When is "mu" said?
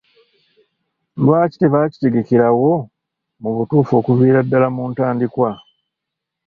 3.41-3.49, 4.75-4.83